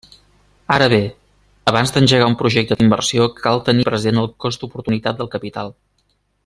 Ara 0.75 0.85
bé, 0.93 0.99
abans 1.71 1.93
d'engegar 1.97 2.29
un 2.31 2.37
projecte 2.41 2.79
d'inversió 2.79 3.29
cal 3.43 3.63
tenir 3.71 3.89
present 3.93 4.23
el 4.23 4.31
cost 4.47 4.65
d'oportunitat 4.65 5.21
del 5.21 5.35
capital. 5.37 5.75